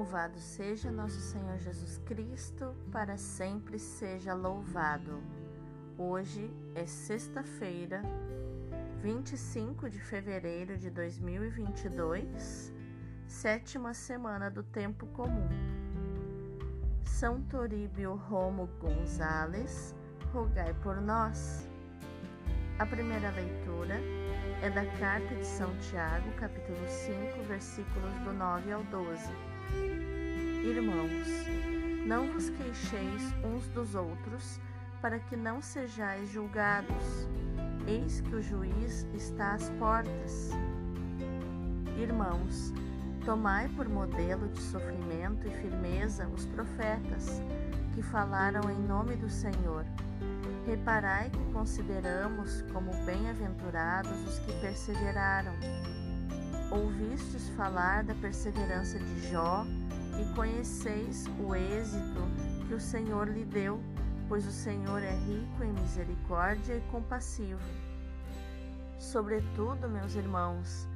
[0.00, 5.22] Louvado seja nosso Senhor Jesus Cristo, para sempre seja louvado.
[5.98, 8.00] Hoje é sexta-feira,
[9.02, 12.72] 25 de fevereiro de 2022,
[13.26, 15.50] sétima semana do tempo comum.
[17.04, 19.94] São Toríbio Romo Gonzales,
[20.32, 21.68] rogai por nós.
[22.78, 24.00] A primeira leitura
[24.62, 29.49] é da carta de São Tiago, capítulo 5, versículos do 9 ao 12
[30.64, 31.26] Irmãos,
[32.06, 34.60] não vos queixeis uns dos outros,
[35.00, 37.28] para que não sejais julgados.
[37.86, 40.50] Eis que o juiz está às portas.
[41.98, 42.72] Irmãos,
[43.24, 47.42] tomai por modelo de sofrimento e firmeza os profetas
[47.94, 49.84] que falaram em nome do Senhor.
[50.66, 55.54] Reparai que consideramos como bem-aventurados os que perseveraram.
[56.70, 59.64] Ouvistes falar da perseverança de Jó
[60.20, 62.22] e conheceis o êxito
[62.68, 63.80] que o Senhor lhe deu,
[64.28, 67.60] pois o Senhor é rico em misericórdia e compassivo.
[69.00, 70.86] Sobretudo, meus irmãos,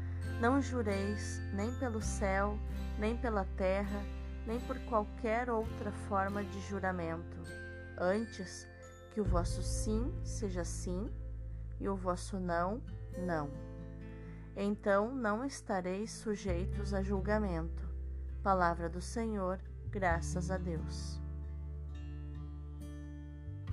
[0.40, 2.56] não jureis nem pelo céu,
[2.96, 4.00] nem pela terra,
[4.46, 7.42] nem por qualquer outra forma de juramento.
[7.98, 8.64] Antes,
[9.12, 11.10] que o vosso sim seja sim
[11.80, 12.80] e o vosso não,
[13.18, 13.73] não
[14.56, 17.88] então não estareis sujeitos a julgamento.
[18.42, 19.58] Palavra do Senhor,
[19.90, 21.20] graças a Deus.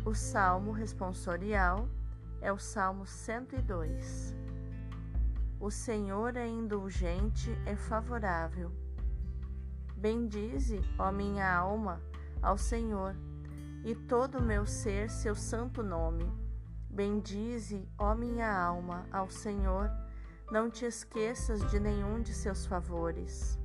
[0.03, 1.87] O salmo responsorial
[2.41, 4.35] é o Salmo 102.
[5.59, 8.71] O Senhor é indulgente, é favorável.
[9.95, 12.01] Bendize, ó minha alma,
[12.41, 13.15] ao Senhor,
[13.85, 16.25] e todo o meu ser seu santo nome.
[16.89, 19.91] Bendize, ó minha alma, ao Senhor,
[20.51, 23.57] não te esqueças de nenhum de seus favores,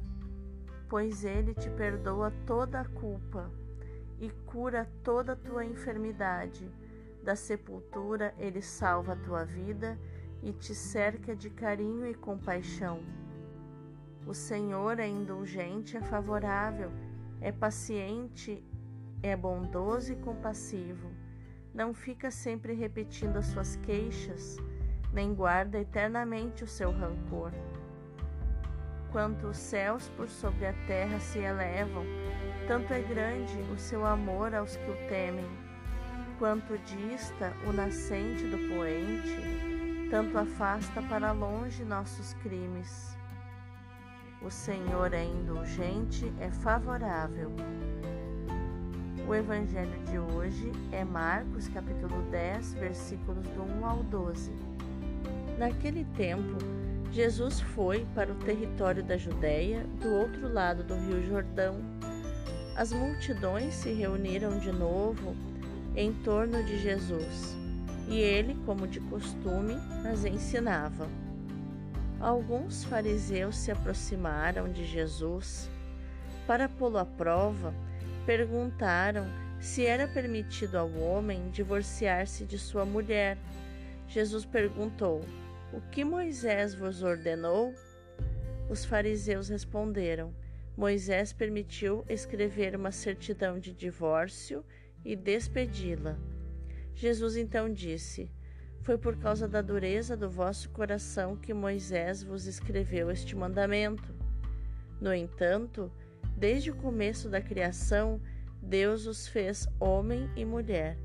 [0.89, 3.51] pois ele te perdoa toda a culpa
[4.21, 6.71] e cura toda a tua enfermidade.
[7.25, 9.99] Da sepultura ele salva a tua vida
[10.41, 13.01] e te cerca de carinho e compaixão.
[14.25, 16.93] O Senhor é indulgente, é favorável,
[17.41, 18.65] é paciente,
[19.25, 21.11] é bondoso e compassivo.
[21.75, 24.57] Não fica sempre repetindo as suas queixas
[25.17, 27.51] nem guarda eternamente o seu rancor.
[29.11, 32.05] Quanto os céus por sobre a terra se elevam,
[32.69, 35.49] tanto é grande o seu amor aos que o temem.
[36.39, 43.17] Quanto dista o nascente do poente, tanto afasta para longe nossos crimes.
[44.43, 47.51] O Senhor é indulgente, é favorável.
[49.27, 54.66] O evangelho de hoje é Marcos capítulo 10, versículos do 1 ao 12.
[55.59, 56.59] Naquele tempo,
[57.11, 61.77] Jesus foi para o território da Judéia, do outro lado do Rio Jordão.
[62.77, 65.35] As multidões se reuniram de novo
[65.97, 67.57] em torno de Jesus,
[68.07, 69.77] e ele, como de costume,
[70.13, 71.09] as ensinava.
[72.21, 75.71] Alguns fariseus se aproximaram de Jesus.
[76.47, 77.73] Para pô-lo à prova,
[78.27, 79.25] perguntaram
[79.59, 83.39] se era permitido ao homem divorciar-se de sua mulher.
[84.07, 85.25] Jesus perguntou:
[85.73, 87.75] o que Moisés vos ordenou?
[88.69, 90.35] Os fariseus responderam:
[90.77, 94.65] Moisés permitiu escrever uma certidão de divórcio
[95.05, 96.17] e despedi-la.
[96.95, 98.31] Jesus então disse:
[98.83, 104.15] Foi por causa da dureza do vosso coração que Moisés vos escreveu este mandamento.
[105.01, 105.91] No entanto,
[106.37, 108.21] desde o começo da criação,
[108.63, 110.97] Deus os fez homem e mulher.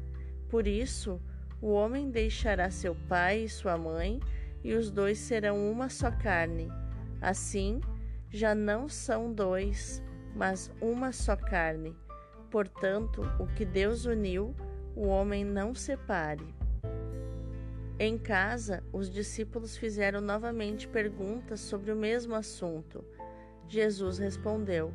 [0.49, 1.21] Por isso,
[1.61, 4.19] o homem deixará seu pai e sua mãe
[4.63, 6.69] e os dois serão uma só carne.
[7.21, 7.81] Assim,
[8.29, 10.01] já não são dois,
[10.35, 11.95] mas uma só carne.
[12.49, 14.55] Portanto, o que Deus uniu,
[14.95, 16.53] o homem não separe.
[17.99, 23.03] Em casa, os discípulos fizeram novamente perguntas sobre o mesmo assunto.
[23.67, 24.93] Jesus respondeu: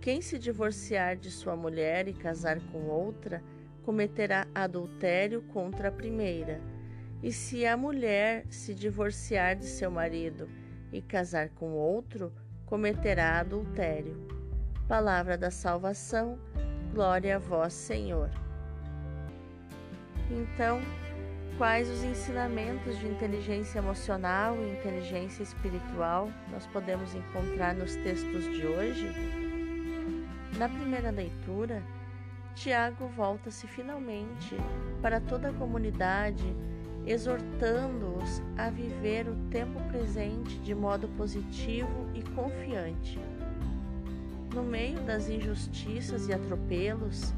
[0.00, 3.42] Quem se divorciar de sua mulher e casar com outra,
[3.82, 6.60] cometerá adultério contra a primeira
[7.22, 10.48] e se a mulher se divorciar de seu marido
[10.92, 12.32] e casar com outro,
[12.64, 14.26] cometerá adultério.
[14.88, 16.38] Palavra da salvação,
[16.92, 18.30] glória a vós, Senhor.
[20.30, 20.80] Então,
[21.56, 28.66] quais os ensinamentos de inteligência emocional e inteligência espiritual nós podemos encontrar nos textos de
[28.66, 29.06] hoje?
[30.58, 31.82] Na primeira leitura,
[32.54, 34.56] Tiago volta-se finalmente
[35.02, 36.44] para toda a comunidade
[37.06, 43.18] exortando-os a viver o tempo presente de modo positivo e confiante.
[44.52, 47.34] no meio das injustiças e atropelos,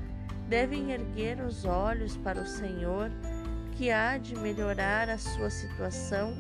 [0.49, 3.11] devem erguer os olhos para o Senhor,
[3.77, 6.33] que há de melhorar a sua situação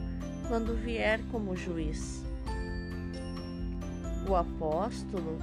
[0.46, 2.24] quando vier como juiz.
[4.28, 5.38] O apóstolo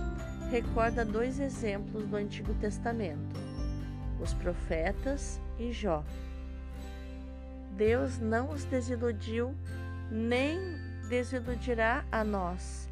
[0.49, 3.39] recorda dois exemplos do Antigo Testamento:
[4.21, 6.03] os profetas e Jó.
[7.75, 9.54] Deus não os desiludiu,
[10.10, 10.57] nem
[11.10, 12.89] desiludirá a nós,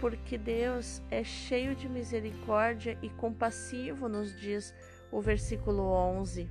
[0.00, 4.72] porque Deus é cheio de misericórdia e compassivo, nos diz
[5.10, 6.48] o versículo 11.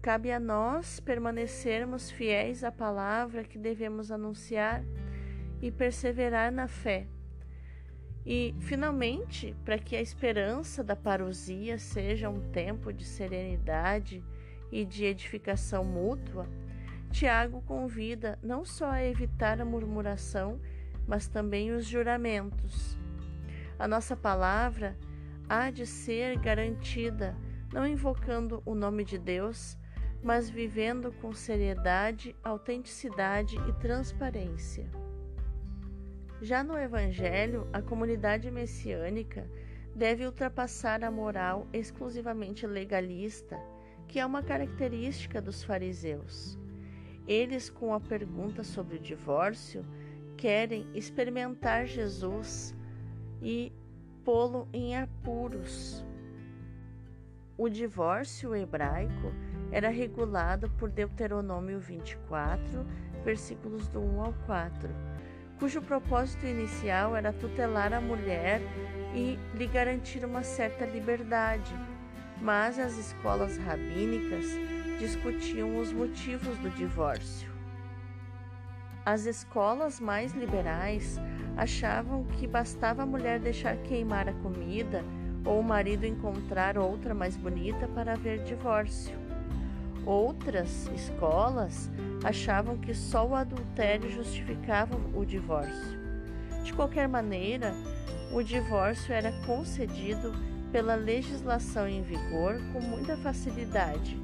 [0.00, 4.84] Cabe a nós permanecermos fiéis à palavra que devemos anunciar
[5.60, 7.08] e perseverar na fé.
[8.24, 14.22] E, finalmente, para que a esperança da parousia seja um tempo de serenidade
[14.70, 16.48] e de edificação mútua,
[17.10, 20.60] Tiago convida não só a evitar a murmuração,
[21.06, 22.98] mas também os juramentos.
[23.78, 24.96] A nossa palavra
[25.48, 27.36] há de ser garantida,
[27.72, 29.78] não invocando o nome de Deus,
[30.22, 34.88] mas vivendo com seriedade, autenticidade e transparência.
[36.40, 39.48] Já no Evangelho, a comunidade messiânica
[39.94, 43.56] deve ultrapassar a moral exclusivamente legalista,
[44.14, 46.56] que é uma característica dos fariseus.
[47.26, 49.84] Eles, com a pergunta sobre o divórcio,
[50.36, 52.72] querem experimentar Jesus
[53.42, 53.72] e
[54.24, 56.06] pô-lo em apuros.
[57.58, 59.32] O divórcio hebraico
[59.72, 62.86] era regulado por Deuteronômio 24,
[63.24, 64.90] versículos do 1 ao 4,
[65.58, 68.60] cujo propósito inicial era tutelar a mulher
[69.12, 71.74] e lhe garantir uma certa liberdade.
[72.40, 74.46] Mas as escolas rabínicas
[74.98, 77.52] discutiam os motivos do divórcio.
[79.04, 81.20] As escolas mais liberais
[81.56, 85.04] achavam que bastava a mulher deixar queimar a comida
[85.44, 89.14] ou o marido encontrar outra mais bonita para haver divórcio.
[90.06, 91.90] Outras escolas
[92.24, 95.98] achavam que só o adultério justificava o divórcio.
[96.62, 97.74] De qualquer maneira,
[98.32, 100.32] o divórcio era concedido
[100.74, 104.18] pela legislação em vigor com muita facilidade,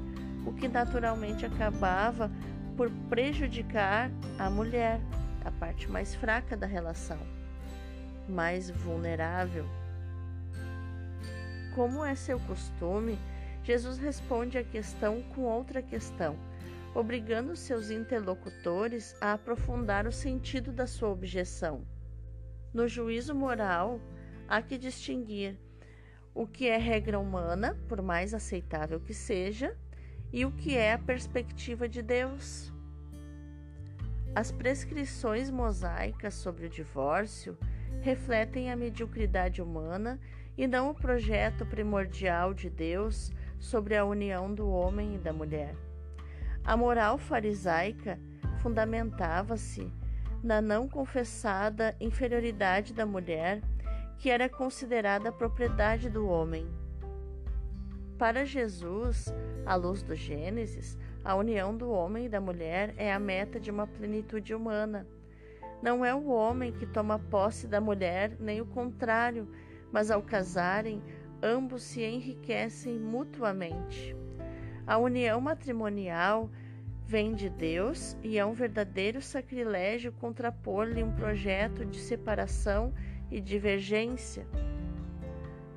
[0.45, 2.29] o que naturalmente acabava
[2.75, 4.99] por prejudicar a mulher,
[5.45, 7.17] a parte mais fraca da relação,
[8.27, 9.65] mais vulnerável.
[11.73, 13.17] Como é seu costume,
[13.63, 16.35] Jesus responde a questão com outra questão,
[16.93, 21.87] obrigando seus interlocutores a aprofundar o sentido da sua objeção.
[22.73, 24.01] No juízo moral,
[24.49, 25.57] há que distinguir
[26.33, 29.75] o que é regra humana, por mais aceitável que seja,
[30.31, 32.71] e o que é a perspectiva de Deus.
[34.33, 37.57] As prescrições mosaicas sobre o divórcio
[38.01, 40.19] refletem a mediocridade humana
[40.57, 45.75] e não o projeto primordial de Deus sobre a união do homem e da mulher.
[46.63, 48.17] A moral farisaica
[48.61, 49.91] fundamentava-se
[50.43, 53.61] na não confessada inferioridade da mulher,
[54.21, 56.67] que era considerada propriedade do homem.
[58.19, 59.33] Para Jesus,
[59.65, 63.71] à luz do Gênesis, a união do homem e da mulher é a meta de
[63.71, 65.07] uma plenitude humana.
[65.81, 69.49] Não é o homem que toma posse da mulher, nem o contrário,
[69.91, 71.01] mas ao casarem,
[71.41, 74.15] ambos se enriquecem mutuamente.
[74.85, 76.47] A união matrimonial
[77.07, 82.93] vem de Deus e é um verdadeiro sacrilégio contrapor-lhe um projeto de separação
[83.31, 84.45] e divergência.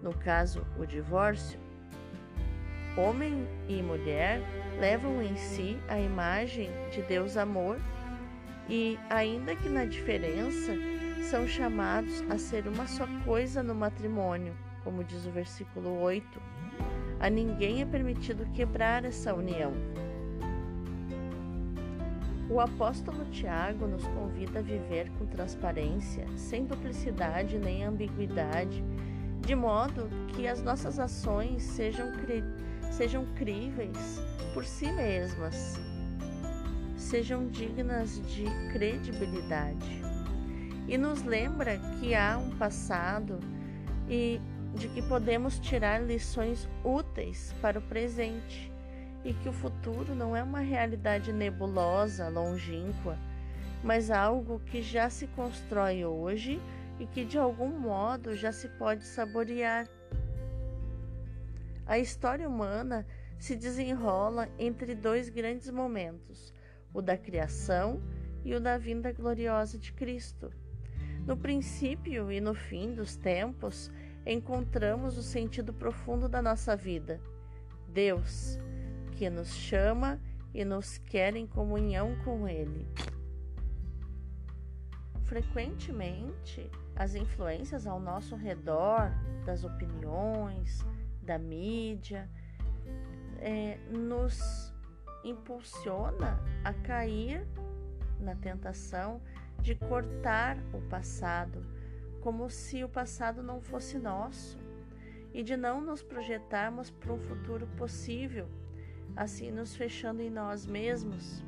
[0.03, 1.59] No caso, o divórcio,
[2.97, 4.41] homem e mulher
[4.79, 7.79] levam em si a imagem de Deus amor
[8.69, 10.73] e, ainda que na diferença,
[11.31, 16.41] são chamados a ser uma só coisa no matrimônio como diz o versículo 8.
[17.19, 19.73] A ninguém é permitido quebrar essa união.
[22.55, 28.85] O apóstolo Tiago nos convida a viver com transparência, sem duplicidade nem ambiguidade,
[29.41, 32.45] de modo que as nossas ações sejam, cri
[32.93, 34.23] sejam críveis
[34.55, 35.81] por si mesmas,
[36.97, 40.01] sejam dignas de credibilidade.
[40.87, 43.41] E nos lembra que há um passado
[44.09, 44.41] e
[44.77, 48.73] de que podemos tirar lições úteis para o presente
[49.25, 53.19] e que o futuro não é uma realidade nebulosa, longínqua,
[53.83, 56.61] mas algo que já se constrói hoje
[56.99, 59.89] e que de algum modo já se pode saborear.
[61.87, 63.07] A história humana
[63.39, 66.53] se desenrola entre dois grandes momentos,
[66.93, 68.01] o da criação
[68.45, 70.51] e o da vinda gloriosa de Cristo.
[71.27, 73.91] No princípio e no fim dos tempos,
[74.27, 77.21] encontramos o sentido profundo da nossa vida.
[77.89, 78.59] Deus,
[79.17, 80.21] que nos chama
[80.53, 82.87] e nos quer em comunhão com Ele.
[85.25, 89.11] Frequentemente, as influências ao nosso redor,
[89.45, 90.85] das opiniões,
[91.23, 92.31] da mídia,
[93.39, 94.73] é, nos
[95.25, 97.47] impulsiona a cair
[98.21, 99.21] na tentação
[99.61, 101.65] de cortar o passado,
[102.21, 104.59] como se o passado não fosse nosso,
[105.33, 108.49] e de não nos projetarmos para um futuro possível,
[109.17, 111.45] assim nos fechando em nós mesmos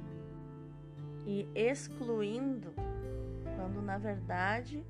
[1.26, 2.73] e excluindo,
[3.56, 4.85] quando na verdade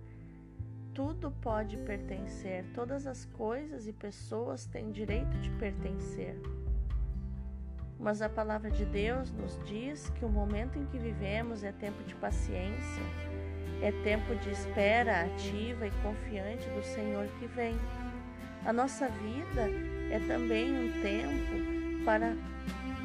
[0.93, 6.41] tudo pode pertencer, todas as coisas e pessoas têm direito de pertencer.
[7.99, 12.03] Mas a palavra de Deus nos diz que o momento em que vivemos é tempo
[12.05, 13.03] de paciência,
[13.83, 17.77] é tempo de espera ativa e confiante do Senhor que vem.
[18.65, 19.69] A nossa vida
[20.11, 21.76] é também um tempo
[22.07, 22.37] para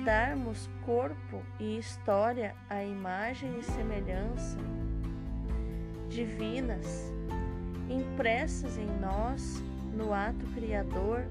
[0.05, 4.57] darmos corpo e história à imagem e semelhança
[6.07, 7.11] divinas
[7.89, 9.63] impressas em nós
[9.95, 11.25] no ato criador,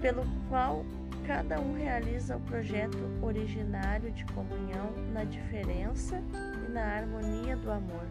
[0.00, 0.84] pelo qual
[1.26, 6.22] cada um realiza o projeto originário de comunhão na diferença
[6.68, 8.06] e na harmonia do amor.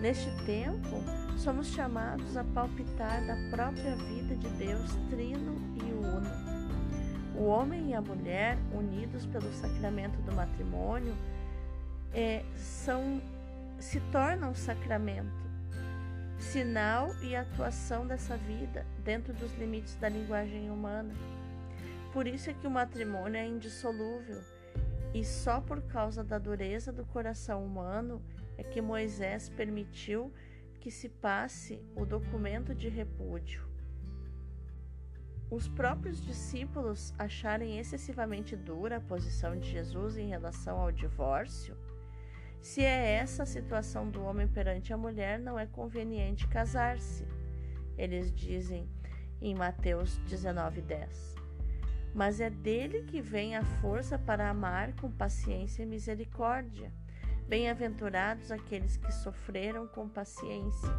[0.00, 1.02] Neste tempo,
[1.38, 5.85] somos chamados a palpitar da própria vida de Deus trino e.
[7.36, 11.14] O homem e a mulher, unidos pelo sacramento do matrimônio,
[12.14, 13.20] é, são,
[13.78, 15.46] se tornam sacramento
[16.38, 21.14] sinal e atuação dessa vida dentro dos limites da linguagem humana.
[22.12, 24.42] Por isso é que o matrimônio é indissolúvel
[25.14, 28.22] e só por causa da dureza do coração humano
[28.58, 30.32] é que Moisés permitiu
[30.80, 33.65] que se passe o documento de repúdio.
[35.50, 41.76] Os próprios discípulos acharem excessivamente dura a posição de Jesus em relação ao divórcio
[42.66, 47.24] se é essa a situação do homem perante a mulher, não é conveniente casar-se.
[47.96, 48.90] Eles dizem
[49.40, 51.36] em Mateus 19:10.
[52.12, 56.92] Mas é dele que vem a força para amar com paciência e misericórdia.
[57.46, 60.90] Bem-aventurados aqueles que sofreram com paciência.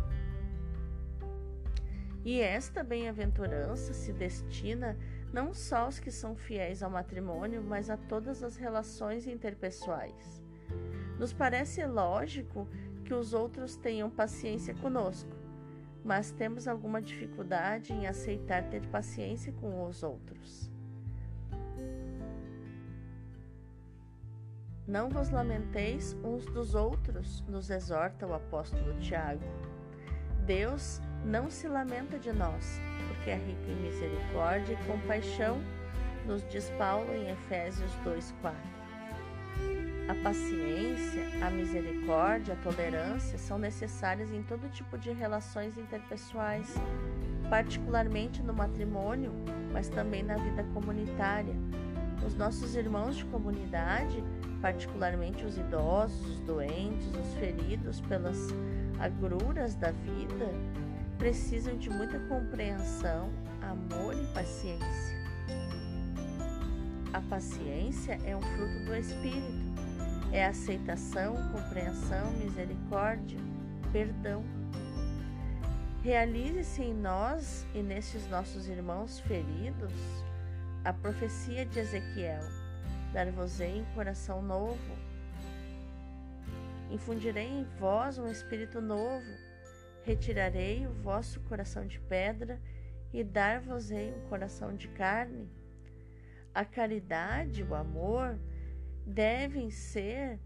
[2.28, 4.98] E esta bem-aventurança se destina
[5.32, 10.44] não só aos que são fiéis ao matrimônio, mas a todas as relações interpessoais.
[11.18, 12.68] Nos parece lógico
[13.06, 15.32] que os outros tenham paciência conosco,
[16.04, 20.70] mas temos alguma dificuldade em aceitar ter paciência com os outros.
[24.86, 29.46] Não vos lamenteis uns dos outros, nos exorta o apóstolo Tiago.
[30.46, 35.62] Deus não se lamenta de nós, porque é rico em misericórdia e compaixão,
[36.26, 38.54] nos diz Paulo em Efésios 2,4.
[40.08, 46.74] A paciência, a misericórdia, a tolerância são necessárias em todo tipo de relações interpessoais,
[47.50, 49.34] particularmente no matrimônio,
[49.74, 51.56] mas também na vida comunitária.
[52.26, 54.24] Os nossos irmãos de comunidade,
[54.62, 58.38] particularmente os idosos, os doentes, os feridos pelas
[59.00, 60.50] agruras da vida,
[61.18, 63.30] precisam de muita compreensão,
[63.62, 65.18] amor e paciência.
[67.14, 69.68] A paciência é um fruto do Espírito
[70.32, 73.40] é aceitação, compreensão, misericórdia,
[73.92, 74.44] perdão.
[76.04, 79.94] Realize-se em nós e nestes nossos irmãos feridos
[80.84, 82.44] a profecia de Ezequiel:
[83.14, 84.98] Dar-vos-ei um coração novo,
[86.92, 89.26] infundirei em vós um espírito novo,
[90.08, 92.62] retirarei o vosso coração de pedra
[93.12, 95.50] e dar-vos-ei um coração de carne.
[96.54, 98.40] A caridade, o amor,
[99.06, 100.40] devem ser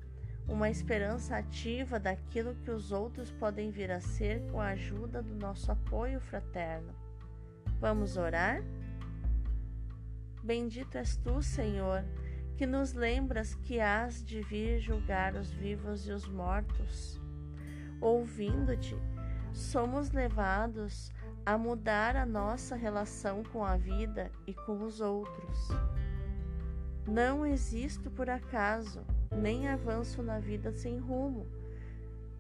[0.48, 5.36] uma esperança ativa daquilo que os outros podem vir a ser com a ajuda do
[5.36, 6.96] nosso apoio fraterno.
[7.80, 8.64] Vamos orar?
[10.44, 12.04] Bendito és tu, Senhor,
[12.58, 17.22] que nos lembras que hás de vir julgar os vivos e os mortos.
[18.02, 18.96] Ouvindo-te,
[19.54, 21.12] somos levados
[21.46, 25.70] a mudar a nossa relação com a vida e com os outros.
[27.08, 31.48] Não existo por acaso, nem avanço na vida sem rumo.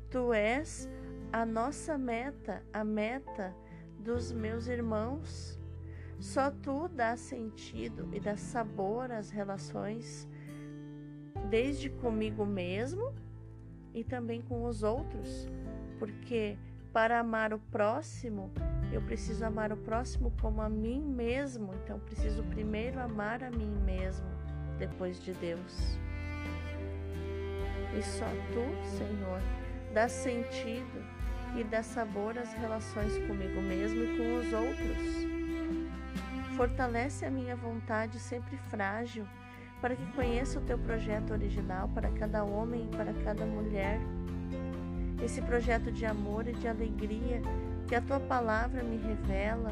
[0.09, 0.89] Tu és
[1.31, 3.55] a nossa meta, a meta
[3.99, 5.59] dos meus irmãos.
[6.19, 10.27] Só tu dá sentido e dá sabor às relações,
[11.49, 13.11] desde comigo mesmo
[13.93, 15.47] e também com os outros,
[15.97, 16.57] porque
[16.93, 18.51] para amar o próximo,
[18.91, 21.73] eu preciso amar o próximo como a mim mesmo.
[21.83, 24.27] Então, preciso primeiro amar a mim mesmo,
[24.77, 25.97] depois de Deus.
[27.97, 29.41] E só tu, Senhor,
[29.93, 31.03] dá sentido
[31.57, 35.31] e dá sabor às relações comigo mesmo e com os outros.
[36.55, 39.25] Fortalece a minha vontade sempre frágil,
[39.81, 43.99] para que conheça o teu projeto original para cada homem e para cada mulher.
[45.23, 47.41] Esse projeto de amor e de alegria
[47.87, 49.71] que a tua palavra me revela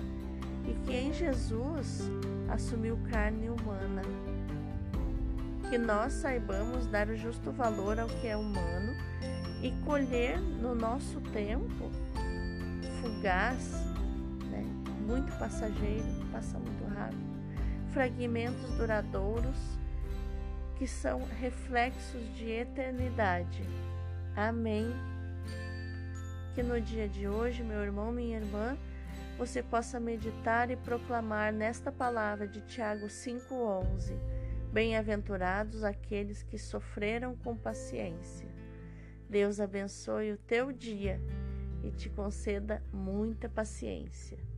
[0.67, 2.09] e que em Jesus
[2.49, 4.01] assumiu carne humana.
[5.69, 8.93] Que nós saibamos dar o justo valor ao que é humano
[9.61, 11.89] e colher no nosso tempo
[13.01, 13.71] fugaz,
[14.51, 14.63] né,
[15.07, 17.21] muito passageiro, passa muito rápido,
[17.91, 19.57] fragmentos duradouros
[20.77, 23.63] que são reflexos de eternidade.
[24.35, 24.93] Amém.
[26.59, 28.77] Que no dia de hoje, meu irmão, minha irmã,
[29.37, 34.11] você possa meditar e proclamar nesta palavra de Tiago 5,11:
[34.69, 38.45] Bem-aventurados aqueles que sofreram com paciência.
[39.29, 41.21] Deus abençoe o teu dia
[41.81, 44.48] e te conceda muita paciência.